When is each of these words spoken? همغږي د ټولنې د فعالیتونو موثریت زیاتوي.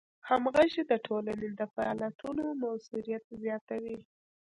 همغږي 0.29 0.83
د 0.91 0.93
ټولنې 1.05 1.49
د 1.59 1.61
فعالیتونو 1.73 2.43
موثریت 2.61 3.23
زیاتوي. 3.43 3.97